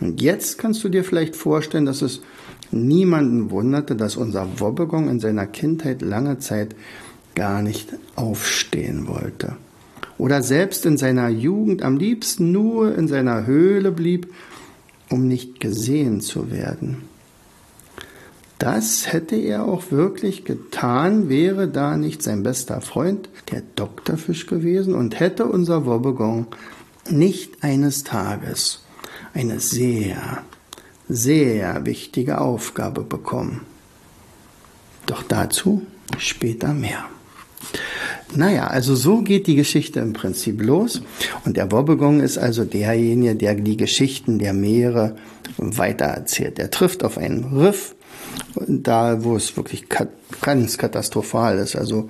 Und 0.00 0.20
jetzt 0.22 0.58
kannst 0.58 0.84
du 0.84 0.88
dir 0.88 1.02
vielleicht 1.02 1.34
vorstellen, 1.34 1.86
dass 1.86 2.02
es 2.02 2.22
niemanden 2.70 3.50
wunderte, 3.50 3.96
dass 3.96 4.16
unser 4.16 4.60
Wobbegong 4.60 5.08
in 5.08 5.20
seiner 5.20 5.46
Kindheit 5.46 6.02
lange 6.02 6.38
Zeit 6.38 6.76
gar 7.38 7.62
nicht 7.62 7.94
aufstehen 8.16 9.06
wollte. 9.06 9.56
oder 10.18 10.42
selbst 10.42 10.84
in 10.84 10.96
seiner 10.96 11.28
Jugend 11.28 11.82
am 11.82 11.96
liebsten 11.96 12.50
nur 12.50 12.98
in 12.98 13.06
seiner 13.06 13.46
Höhle 13.46 13.92
blieb, 13.92 14.34
um 15.08 15.28
nicht 15.28 15.60
gesehen 15.60 16.20
zu 16.20 16.50
werden. 16.50 17.04
Das 18.58 19.12
hätte 19.12 19.36
er 19.36 19.64
auch 19.64 19.92
wirklich 19.92 20.44
getan, 20.44 21.28
wäre 21.28 21.68
da 21.68 21.96
nicht 21.96 22.24
sein 22.24 22.42
bester 22.42 22.80
Freund, 22.80 23.28
der 23.52 23.62
Doktorfisch 23.76 24.46
gewesen, 24.46 24.96
und 24.96 25.20
hätte 25.20 25.44
unser 25.44 25.86
Wobbegong 25.86 26.48
nicht 27.08 27.62
eines 27.62 28.02
Tages 28.02 28.84
eine 29.32 29.60
sehr, 29.60 30.42
sehr 31.08 31.86
wichtige 31.86 32.40
Aufgabe 32.40 33.02
bekommen. 33.02 33.60
Doch 35.06 35.22
dazu 35.22 35.86
später 36.18 36.74
mehr. 36.74 37.04
Naja, 38.34 38.66
also 38.66 38.94
so 38.94 39.22
geht 39.22 39.46
die 39.46 39.56
Geschichte 39.56 40.00
im 40.00 40.12
Prinzip 40.12 40.62
los. 40.62 41.02
Und 41.44 41.56
der 41.56 41.72
Wobbegong 41.72 42.20
ist 42.20 42.38
also 42.38 42.64
derjenige, 42.64 43.34
der 43.34 43.54
die 43.54 43.76
Geschichten 43.76 44.38
der 44.38 44.52
Meere 44.52 45.16
weitererzählt. 45.56 46.58
Er 46.58 46.70
trifft 46.70 47.04
auf 47.04 47.18
einen 47.18 47.44
Riff, 47.44 47.94
da 48.66 49.24
wo 49.24 49.36
es 49.36 49.56
wirklich 49.56 49.86
ganz 50.42 50.78
katastrophal 50.78 51.58
ist. 51.58 51.76
Also 51.76 52.08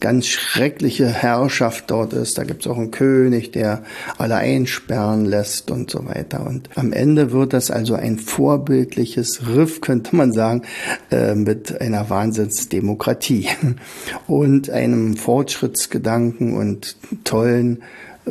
ganz 0.00 0.26
schreckliche 0.26 1.08
Herrschaft 1.08 1.90
dort 1.90 2.12
ist. 2.12 2.38
Da 2.38 2.44
gibt 2.44 2.64
es 2.64 2.70
auch 2.70 2.76
einen 2.76 2.90
König, 2.90 3.52
der 3.52 3.82
alle 4.16 4.36
einsperren 4.36 5.24
lässt 5.24 5.70
und 5.70 5.90
so 5.90 6.04
weiter. 6.06 6.46
Und 6.46 6.70
am 6.76 6.92
Ende 6.92 7.32
wird 7.32 7.52
das 7.52 7.70
also 7.70 7.94
ein 7.94 8.18
vorbildliches 8.18 9.48
Riff, 9.48 9.80
könnte 9.88 10.14
man 10.16 10.32
sagen, 10.32 10.62
äh, 11.10 11.34
mit 11.34 11.80
einer 11.80 12.08
Wahnsinnsdemokratie 12.10 13.48
und 14.26 14.70
einem 14.70 15.16
Fortschrittsgedanken 15.16 16.56
und 16.56 16.96
tollen 17.24 17.82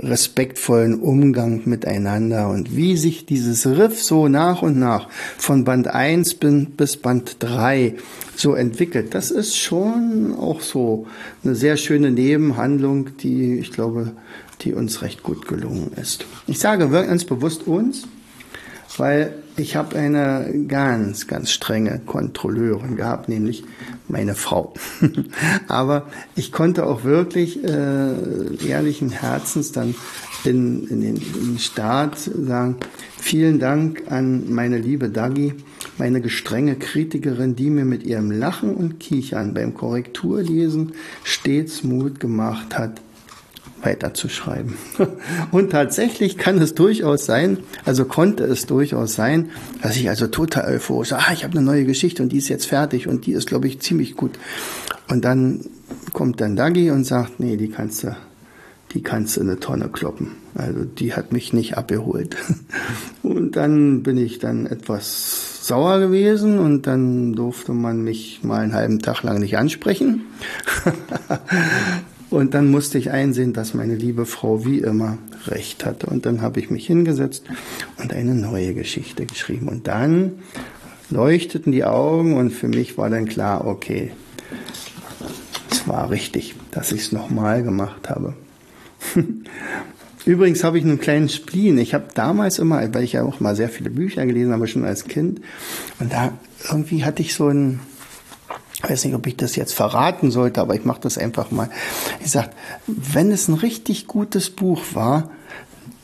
respektvollen 0.04 1.00
Umgang 1.00 1.62
miteinander 1.66 2.50
und 2.50 2.76
wie 2.76 2.98
sich 2.98 3.26
dieses 3.26 3.66
Riff 3.66 4.02
so 4.02 4.28
nach 4.28 4.62
und 4.62 4.80
nach 4.80 5.10
von 5.38 5.64
Band 5.64 5.88
1 5.88 6.38
bis 6.78 6.98
Band 6.98 7.38
3 7.40 7.96
so 8.36 8.54
entwickelt, 8.54 9.14
das 9.14 9.32
ist 9.32 9.58
schon 9.58 10.36
auch 10.38 10.62
so 10.62 11.08
eine 11.44 11.56
sehr 11.56 11.78
schöne 11.78 12.12
Nebenhandlung, 12.12 13.18
die 13.18 13.60
ich 13.60 13.72
glaube, 13.72 14.14
die 14.62 14.74
uns 14.74 15.02
recht 15.02 15.24
gut 15.24 15.48
gelungen 15.48 15.92
ist. 16.02 16.26
Ich 16.48 16.60
sage 16.60 16.90
ganz 16.90 17.26
bewusst 17.26 17.68
uns, 17.68 18.08
weil 18.98 19.34
ich 19.58 19.76
habe 19.76 19.98
eine 19.98 20.66
ganz, 20.68 21.28
ganz 21.28 21.52
strenge 21.52 22.00
Kontrolleurin 22.06 22.96
gehabt, 22.96 23.28
nämlich 23.28 23.64
meine 24.08 24.36
Frau. 24.36 24.74
Aber 25.68 26.08
ich 26.36 26.52
konnte 26.52 26.86
auch 26.86 27.04
wirklich 27.04 27.64
äh, 27.64 28.68
ehrlichen 28.68 29.10
Herzens 29.10 29.72
dann 29.72 29.96
in, 30.44 30.88
in, 30.88 31.02
den, 31.02 31.16
in 31.16 31.34
den 31.34 31.60
Staat 31.60 32.18
sagen, 32.20 32.78
vielen 33.18 33.60
Dank 33.60 34.04
an 34.10 34.52
meine 34.52 34.78
liebe 34.78 35.10
Dagi, 35.10 35.54
meine 35.98 36.22
gestrenge 36.22 36.76
Kritikerin, 36.76 37.56
die 37.56 37.70
mir 37.70 37.86
mit 37.86 38.04
ihrem 38.04 38.32
Lachen 38.32 38.76
und 38.76 39.00
Kichern 39.00 39.54
beim 39.54 39.74
Korrekturlesen 39.74 40.94
stets 41.24 41.84
Mut 41.84 42.20
gemacht 42.20 42.78
hat, 42.78 43.02
weiterzuschreiben. 43.82 44.76
Und 45.52 45.72
tatsächlich 45.72 46.38
kann 46.38 46.58
es 46.62 46.74
durchaus 46.76 47.26
sein, 47.26 47.60
also 47.86 48.06
konnte 48.06 48.44
es 48.44 48.66
durchaus 48.66 49.16
sein, 49.16 49.50
dass 49.82 49.96
ich 49.96 50.10
also 50.10 50.28
total 50.28 50.76
euphorisch, 50.76 51.14
ah, 51.14 51.32
ich 51.34 51.44
habe 51.44 51.58
eine 51.58 51.66
neue 51.66 51.86
Geschichte 51.86 52.24
und 52.24 52.30
die 52.32 52.38
ist 52.38 52.50
jetzt 52.50 52.66
fertig 52.66 53.08
und 53.08 53.26
die 53.26 53.34
ist, 53.34 53.48
glaube 53.48 53.68
ich, 53.68 53.80
ziemlich 53.80 54.16
gut. 54.16 54.38
Und 55.08 55.24
dann 55.24 55.62
kommt 56.14 56.42
dann 56.42 56.56
Dagi 56.56 56.92
und 56.92 57.06
sagt, 57.06 57.40
nee, 57.40 57.58
die 57.58 57.70
kannst 57.70 58.04
du, 58.04 58.16
die 58.94 59.02
kannst 59.02 59.38
du 59.38 59.42
eine 59.42 59.60
Tonne 59.60 59.90
kloppen. 59.90 60.32
Also 60.56 60.86
die 60.86 61.14
hat 61.14 61.32
mich 61.32 61.54
nicht 61.54 61.78
abgeholt. 61.78 62.36
Und 63.22 63.56
dann 63.56 64.02
bin 64.02 64.18
ich 64.18 64.40
dann 64.40 64.66
etwas 64.66 65.68
sauer 65.68 66.00
gewesen 66.00 66.60
und 66.60 66.88
dann 66.88 67.34
durfte 67.34 67.74
man 67.74 68.02
mich 68.02 68.42
mal 68.44 68.62
einen 68.62 68.74
halben 68.74 69.00
Tag 69.00 69.22
lang 69.24 69.40
nicht 69.40 69.58
ansprechen. 69.58 70.22
Und 72.30 72.54
dann 72.54 72.70
musste 72.70 72.98
ich 72.98 73.12
einsehen, 73.12 73.54
dass 73.54 73.74
meine 73.74 73.96
liebe 73.96 74.26
Frau 74.26 74.66
wie 74.66 74.80
immer 74.80 75.18
recht 75.46 75.86
hatte. 75.86 76.08
Und 76.08 76.26
dann 76.26 76.42
habe 76.42 76.60
ich 76.60 76.70
mich 76.70 76.86
hingesetzt 76.86 77.46
und 77.98 78.14
eine 78.14 78.36
neue 78.36 78.74
Geschichte 78.74 79.26
geschrieben. 79.26 79.70
Und 79.70 79.88
dann 79.88 80.34
leuchteten 81.10 81.72
die 81.72 81.86
Augen 81.86 82.36
und 82.36 82.52
für 82.52 82.68
mich 82.68 82.98
war 82.98 83.10
dann 83.10 83.26
klar, 83.26 83.66
okay, 83.66 84.12
es 85.72 85.88
war 85.88 86.10
richtig, 86.10 86.56
dass 86.72 86.92
ich 86.92 87.02
es 87.02 87.12
nochmal 87.12 87.64
gemacht 87.64 88.10
habe. 88.10 88.34
Übrigens 90.26 90.66
habe 90.66 90.78
ich 90.78 90.84
einen 90.84 91.00
kleinen 91.00 91.30
Spleen. 91.30 91.78
Ich 91.78 91.94
habe 91.94 92.08
damals 92.14 92.60
immer, 92.60 92.94
weil 92.94 93.04
ich 93.04 93.14
ja 93.14 93.24
auch 93.24 93.40
mal 93.40 93.56
sehr 93.56 93.70
viele 93.70 93.90
Bücher 93.90 94.26
gelesen 94.26 94.52
habe, 94.52 94.68
schon 94.68 94.84
als 94.84 95.06
Kind, 95.06 95.40
und 96.00 96.12
da 96.12 96.34
irgendwie 96.70 97.06
hatte 97.06 97.22
ich 97.22 97.34
so 97.34 97.48
ein, 97.48 97.80
ich 98.78 98.88
weiß 98.88 99.06
nicht, 99.06 99.16
ob 99.16 99.26
ich 99.26 99.36
das 99.36 99.56
jetzt 99.56 99.74
verraten 99.74 100.30
sollte, 100.30 100.62
aber 100.62 100.76
ich 100.76 100.86
mache 100.86 101.02
das 101.02 101.18
einfach 101.18 101.50
mal. 101.50 101.70
Ich 102.24 102.30
sage, 102.30 102.52
wenn 102.86 103.32
es 103.32 103.48
ein 103.48 103.56
richtig 103.56 104.06
gutes 104.06 104.52
Buch 104.52 104.84
war, 104.94 105.32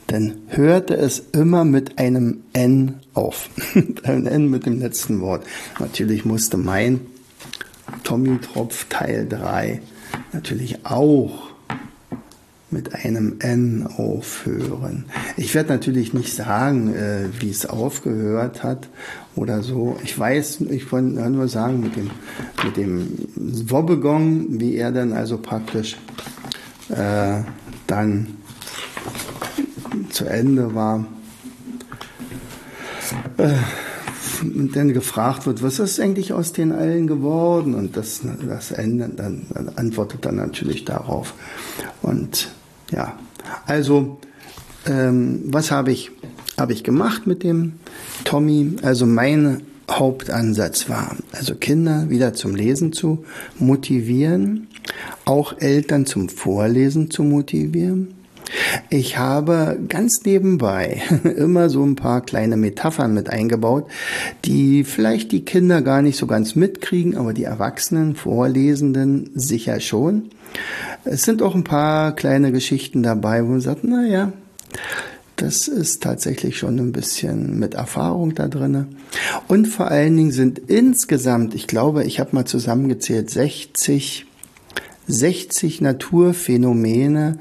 dann 0.08 0.34
hörte 0.48 0.96
es 0.96 1.20
immer 1.34 1.66
mit 1.66 2.00
einem 2.00 2.44
N 2.54 3.00
auf. 3.14 3.50
ein 4.04 4.26
N 4.26 4.50
mit 4.50 4.66
dem 4.66 4.80
letzten 4.80 5.22
Wort. 5.22 5.46
Natürlich 5.80 6.26
musste 6.26 6.58
mein 6.58 7.02
Tommy 8.04 8.40
Tropf 8.40 8.88
Teil 8.90 9.28
3 9.30 9.80
natürlich 10.32 10.84
auch 10.84 11.53
mit 12.74 12.94
einem 12.94 13.36
N 13.40 13.88
aufhören. 13.88 15.06
Ich 15.38 15.54
werde 15.56 15.70
natürlich 15.70 16.14
nicht 16.14 16.36
sagen, 16.36 16.94
äh, 16.94 17.26
wie 17.40 17.50
es 17.50 17.66
aufgehört 17.66 18.64
hat 18.64 18.90
oder 19.36 19.62
so. 19.62 19.98
Ich 20.04 20.18
weiß, 20.18 20.62
ich 20.62 20.92
wollte 20.92 21.08
nur 21.30 21.48
sagen, 21.48 21.80
mit 21.80 21.96
dem, 21.96 22.10
mit 22.66 22.78
dem 22.78 23.08
Wobbegong, 23.36 24.60
wie 24.60 24.76
er 24.76 24.92
dann 24.92 25.14
also 25.14 25.38
praktisch 25.38 25.98
äh, 26.90 27.42
dann 27.88 28.38
zu 30.10 30.26
Ende 30.26 30.76
war. 30.76 31.06
Äh, 33.38 33.54
und 34.42 34.76
dann 34.76 34.94
gefragt 34.94 35.46
wird, 35.46 35.64
was 35.64 35.80
ist 35.80 36.00
eigentlich 36.00 36.34
aus 36.34 36.52
den 36.52 36.72
allen 36.72 37.08
geworden? 37.08 37.76
Und 37.76 37.96
das, 37.96 38.22
das 38.48 38.72
Ende, 38.72 39.10
dann, 39.10 39.48
dann 39.54 39.70
antwortet 39.70 40.26
er 40.26 40.34
natürlich 40.34 40.86
darauf. 40.86 41.34
Und 42.02 42.50
ja, 42.96 43.18
also 43.66 44.20
ähm, 44.86 45.42
was 45.46 45.72
habe 45.72 45.92
ich, 45.92 46.12
habe 46.58 46.74
ich 46.74 46.84
gemacht 46.84 47.28
mit 47.28 47.44
dem 47.44 47.74
Tommy? 48.24 48.78
Also 48.82 49.06
mein 49.06 49.62
Hauptansatz 49.90 50.90
war, 50.90 51.16
also 51.32 51.56
Kinder 51.56 52.10
wieder 52.10 52.34
zum 52.34 52.56
Lesen 52.56 52.94
zu 52.94 53.26
motivieren, 53.60 54.68
auch 55.26 55.60
Eltern 55.60 56.06
zum 56.06 56.30
Vorlesen 56.30 57.12
zu 57.12 57.24
motivieren. 57.24 58.14
Ich 58.90 59.18
habe 59.18 59.80
ganz 59.90 60.24
nebenbei 60.26 61.02
immer 61.24 61.70
so 61.70 61.84
ein 61.84 61.96
paar 61.96 62.22
kleine 62.22 62.58
Metaphern 62.58 63.14
mit 63.14 63.30
eingebaut, 63.30 63.88
die 64.46 64.84
vielleicht 64.84 65.32
die 65.32 65.46
Kinder 65.46 65.82
gar 65.82 66.02
nicht 66.02 66.18
so 66.18 66.28
ganz 66.28 66.56
mitkriegen, 66.56 67.18
aber 67.18 67.34
die 67.34 67.44
Erwachsenen, 67.44 68.16
Vorlesenden 68.16 69.32
sicher 69.36 69.80
schon. 69.80 70.30
Es 71.04 71.24
sind 71.24 71.42
auch 71.42 71.56
ein 71.56 71.64
paar 71.64 72.16
kleine 72.16 72.52
Geschichten 72.52 73.04
dabei, 73.04 73.44
wo 73.44 73.50
man 73.50 73.62
sagt, 73.62 73.84
na 73.84 74.06
ja, 74.06 74.32
das 75.36 75.68
ist 75.68 76.04
tatsächlich 76.04 76.58
schon 76.58 76.80
ein 76.80 76.92
bisschen 76.92 77.58
mit 77.58 77.74
Erfahrung 77.74 78.36
da 78.36 78.48
drinne. 78.48 78.88
Und 79.48 79.68
vor 79.68 79.88
allen 79.88 80.16
Dingen 80.16 80.32
sind 80.32 80.60
insgesamt, 80.60 81.56
ich 81.56 81.68
glaube, 81.68 82.04
ich 82.04 82.20
habe 82.20 82.36
mal 82.36 82.46
zusammengezählt, 82.46 83.30
60 83.30 84.28
60 85.08 85.82
Naturphänomene, 85.82 87.40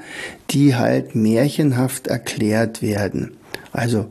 die 0.51 0.75
halt 0.75 1.15
märchenhaft 1.15 2.07
erklärt 2.07 2.81
werden. 2.81 3.31
Also 3.71 4.07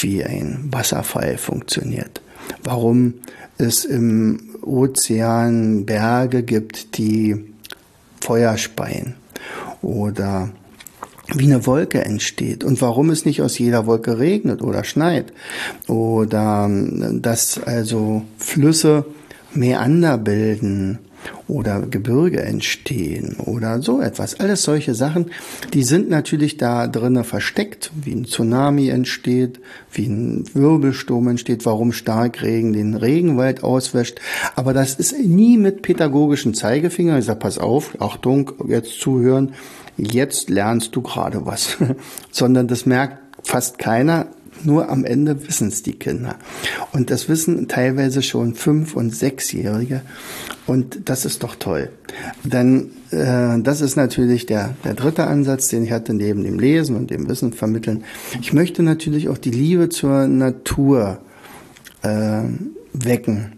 wie 0.00 0.24
ein 0.24 0.68
Wasserfall 0.70 1.38
funktioniert. 1.38 2.20
Warum 2.62 3.14
es 3.58 3.84
im 3.84 4.50
Ozean 4.62 5.84
Berge 5.84 6.42
gibt, 6.42 6.96
die 6.96 7.44
Feuer 8.20 8.56
speien 8.56 9.14
oder 9.80 10.50
wie 11.34 11.44
eine 11.44 11.66
Wolke 11.66 12.04
entsteht 12.04 12.62
und 12.62 12.80
warum 12.82 13.10
es 13.10 13.24
nicht 13.24 13.42
aus 13.42 13.58
jeder 13.58 13.86
Wolke 13.86 14.18
regnet 14.18 14.62
oder 14.62 14.84
schneit 14.84 15.32
oder 15.88 16.70
dass 16.70 17.58
also 17.58 18.22
Flüsse 18.38 19.04
Meander 19.54 20.18
bilden 20.18 20.98
oder 21.48 21.80
Gebirge 21.82 22.42
entstehen 22.42 23.36
oder 23.38 23.82
so 23.82 24.00
etwas. 24.00 24.40
Alles 24.40 24.62
solche 24.62 24.94
Sachen, 24.94 25.30
die 25.72 25.82
sind 25.82 26.08
natürlich 26.08 26.56
da 26.56 26.86
drinnen 26.86 27.24
versteckt, 27.24 27.90
wie 28.02 28.12
ein 28.12 28.24
Tsunami 28.24 28.88
entsteht, 28.88 29.60
wie 29.92 30.06
ein 30.06 30.44
Wirbelsturm 30.54 31.28
entsteht, 31.28 31.66
warum 31.66 31.92
Starkregen 31.92 32.72
den 32.72 32.94
Regenwald 32.94 33.62
auswäscht. 33.62 34.20
Aber 34.56 34.72
das 34.72 34.94
ist 34.94 35.18
nie 35.18 35.58
mit 35.58 35.82
pädagogischen 35.82 36.54
Zeigefinger. 36.54 37.18
Ich 37.18 37.26
sage, 37.26 37.38
pass 37.38 37.58
auf, 37.58 38.00
Achtung, 38.00 38.52
jetzt 38.66 39.00
zuhören, 39.00 39.54
jetzt 39.96 40.50
lernst 40.50 40.96
du 40.96 41.02
gerade 41.02 41.46
was. 41.46 41.76
Sondern 42.30 42.68
das 42.68 42.86
merkt 42.86 43.18
fast 43.44 43.78
keiner 43.78 44.28
nur 44.64 44.88
am 44.88 45.04
Ende 45.04 45.46
wissen 45.46 45.68
es 45.68 45.82
die 45.82 45.94
Kinder. 45.94 46.36
Und 46.92 47.10
das 47.10 47.28
wissen 47.28 47.68
teilweise 47.68 48.22
schon 48.22 48.54
fünf- 48.54 48.94
und 48.94 49.14
sechsjährige. 49.14 50.02
Und 50.66 51.08
das 51.08 51.24
ist 51.24 51.42
doch 51.42 51.56
toll. 51.56 51.90
Denn 52.44 52.90
äh, 53.10 53.60
das 53.60 53.80
ist 53.80 53.96
natürlich 53.96 54.46
der, 54.46 54.74
der 54.84 54.94
dritte 54.94 55.26
Ansatz, 55.26 55.68
den 55.68 55.84
ich 55.84 55.92
hatte, 55.92 56.14
neben 56.14 56.44
dem 56.44 56.58
Lesen 56.58 56.96
und 56.96 57.10
dem 57.10 57.28
Wissen 57.28 57.52
vermitteln. 57.52 58.04
Ich 58.40 58.52
möchte 58.52 58.82
natürlich 58.82 59.28
auch 59.28 59.38
die 59.38 59.50
Liebe 59.50 59.88
zur 59.88 60.26
Natur 60.28 61.18
äh, 62.02 62.42
wecken. 62.92 63.52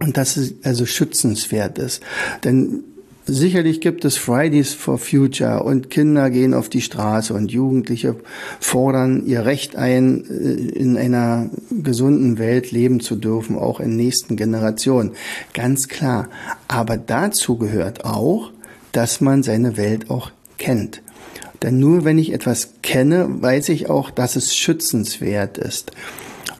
Und 0.00 0.16
dass 0.16 0.36
es 0.36 0.54
also 0.64 0.86
schützenswert 0.86 1.78
ist. 1.78 2.02
Denn 2.44 2.84
Sicherlich 3.24 3.80
gibt 3.80 4.04
es 4.04 4.16
Fridays 4.16 4.74
for 4.74 4.98
Future 4.98 5.62
und 5.62 5.90
Kinder 5.90 6.28
gehen 6.28 6.54
auf 6.54 6.68
die 6.68 6.80
Straße 6.80 7.32
und 7.32 7.52
Jugendliche 7.52 8.16
fordern 8.58 9.26
ihr 9.26 9.44
Recht 9.44 9.76
ein, 9.76 10.24
äh, 10.28 10.54
in 10.76 10.96
einer 10.96 11.48
gesunden 11.70 12.38
Welt 12.38 12.72
leben 12.72 12.98
zu 12.98 13.14
dürfen, 13.14 13.56
auch 13.56 13.78
in 13.78 13.94
nächsten 13.94 14.34
Generationen. 14.34 15.12
Ganz 15.54 15.86
klar. 15.86 16.30
Aber 16.66 16.96
dazu 16.96 17.58
gehört 17.58 18.04
auch, 18.04 18.50
dass 18.90 19.20
man 19.20 19.44
seine 19.44 19.76
Welt 19.76 20.10
auch 20.10 20.32
kennt. 20.58 21.00
Denn 21.62 21.78
nur 21.78 22.04
wenn 22.04 22.18
ich 22.18 22.32
etwas 22.32 22.74
kenne, 22.82 23.28
weiß 23.40 23.68
ich 23.68 23.88
auch, 23.88 24.10
dass 24.10 24.34
es 24.34 24.56
schützenswert 24.56 25.58
ist. 25.58 25.92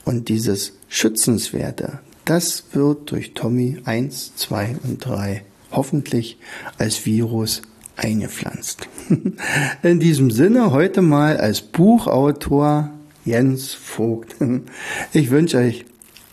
Und 0.04 0.28
dieses 0.28 0.74
Schützenswerte, 0.88 1.98
das 2.24 2.62
wird 2.72 3.10
durch 3.10 3.34
Tommy 3.34 3.78
1, 3.84 4.36
2 4.36 4.76
und 4.84 5.04
3 5.04 5.42
hoffentlich 5.72 6.38
als 6.78 7.04
Virus 7.06 7.62
eingepflanzt. 7.96 8.88
In 9.82 10.00
diesem 10.00 10.30
Sinne 10.30 10.72
heute 10.72 11.02
mal 11.02 11.36
als 11.36 11.60
Buchautor 11.60 12.90
Jens 13.24 13.74
Vogt. 13.74 14.36
Ich 15.12 15.30
wünsche 15.30 15.58
euch 15.58 15.84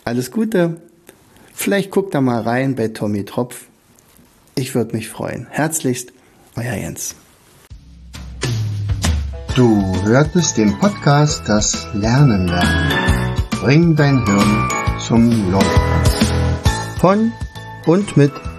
alles 0.04 0.30
Gute. 0.30 0.80
Vielleicht 1.52 1.90
guckt 1.90 2.14
da 2.14 2.20
mal 2.20 2.40
rein 2.40 2.74
bei 2.74 2.88
Tommy 2.88 3.24
Tropf. 3.24 3.66
Ich 4.54 4.74
würde 4.74 4.96
mich 4.96 5.08
freuen. 5.08 5.46
Herzlichst, 5.50 6.12
euer 6.56 6.74
Jens. 6.74 7.14
Du 9.54 9.82
hörtest 10.04 10.56
den 10.56 10.78
Podcast 10.78 11.42
Das 11.46 11.86
Lernen 11.92 12.46
lernen. 12.46 13.34
Bring 13.50 13.94
dein 13.94 14.24
Hirn 14.24 14.68
zum 15.06 15.50
Leuchten. 15.50 16.00
Von 16.98 17.32
und 17.86 18.16
mit 18.16 18.32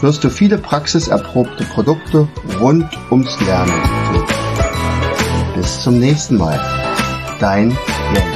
wirst 0.00 0.24
du 0.24 0.30
viele 0.30 0.58
praxiserprobte 0.58 1.64
Produkte 1.64 2.28
rund 2.60 2.86
ums 3.10 3.40
Lernen. 3.40 3.72
Bis 5.54 5.82
zum 5.82 5.98
nächsten 5.98 6.36
Mal. 6.36 6.60
Dein 7.40 7.76
Jens. 8.14 8.35